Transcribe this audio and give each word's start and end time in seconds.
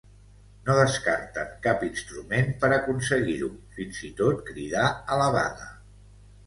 No 0.69 0.77
descarten 0.77 1.51
cap 1.67 1.85
instrument 1.89 2.49
per 2.65 2.73
aconseguir-ho, 2.79 3.51
fins 3.77 4.01
i 4.09 4.11
tot 4.23 4.43
cridar 4.51 4.89
a 5.17 5.21
la 5.25 5.31
vaga. 5.41 5.71